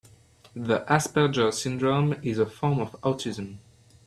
[0.55, 3.59] The Asperger syndrome is a form of autism.